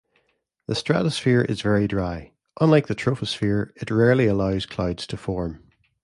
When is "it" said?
3.75-3.91